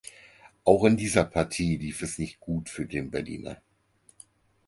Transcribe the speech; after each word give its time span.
Auch 0.63 0.85
in 0.85 0.97
dieser 0.97 1.23
Partie 1.23 1.77
lief 1.77 2.01
es 2.01 2.17
nicht 2.17 2.39
gut 2.39 2.69
für 2.69 2.87
den 2.87 3.11
Berliner. 3.11 3.61